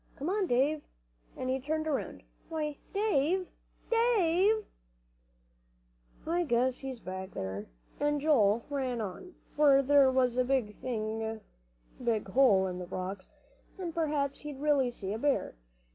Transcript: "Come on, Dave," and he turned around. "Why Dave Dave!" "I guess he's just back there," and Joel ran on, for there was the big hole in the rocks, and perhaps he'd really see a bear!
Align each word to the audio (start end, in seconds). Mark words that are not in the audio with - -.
"Come 0.15 0.31
on, 0.31 0.47
Dave," 0.47 0.81
and 1.37 1.47
he 1.47 1.59
turned 1.59 1.85
around. 1.85 2.23
"Why 2.49 2.77
Dave 2.91 3.45
Dave!" 3.91 4.65
"I 6.25 6.43
guess 6.43 6.79
he's 6.79 6.95
just 6.95 7.05
back 7.05 7.35
there," 7.35 7.67
and 7.99 8.19
Joel 8.19 8.65
ran 8.71 8.99
on, 8.99 9.35
for 9.55 9.83
there 9.83 10.09
was 10.09 10.33
the 10.33 10.43
big 10.43 10.75
hole 12.29 12.65
in 12.65 12.79
the 12.79 12.87
rocks, 12.87 13.29
and 13.77 13.93
perhaps 13.93 14.39
he'd 14.39 14.59
really 14.59 14.89
see 14.89 15.13
a 15.13 15.19
bear! 15.19 15.53